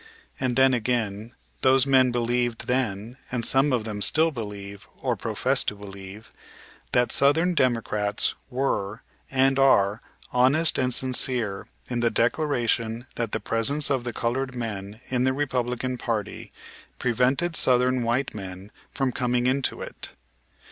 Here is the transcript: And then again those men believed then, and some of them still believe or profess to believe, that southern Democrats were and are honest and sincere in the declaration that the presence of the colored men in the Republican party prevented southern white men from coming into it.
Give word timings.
And 0.39 0.55
then 0.55 0.73
again 0.73 1.35
those 1.61 1.85
men 1.85 2.09
believed 2.09 2.65
then, 2.65 3.17
and 3.31 3.45
some 3.45 3.71
of 3.71 3.83
them 3.83 4.01
still 4.01 4.31
believe 4.31 4.87
or 4.99 5.15
profess 5.15 5.63
to 5.65 5.75
believe, 5.75 6.31
that 6.91 7.11
southern 7.11 7.53
Democrats 7.53 8.33
were 8.49 9.03
and 9.29 9.59
are 9.59 10.01
honest 10.33 10.79
and 10.79 10.91
sincere 10.91 11.67
in 11.87 11.99
the 11.99 12.09
declaration 12.09 13.05
that 13.13 13.31
the 13.31 13.39
presence 13.39 13.91
of 13.91 14.03
the 14.03 14.11
colored 14.11 14.55
men 14.55 14.99
in 15.09 15.23
the 15.23 15.33
Republican 15.33 15.99
party 15.99 16.51
prevented 16.97 17.55
southern 17.55 18.01
white 18.01 18.33
men 18.33 18.71
from 18.91 19.11
coming 19.11 19.45
into 19.45 19.81
it. 19.81 20.13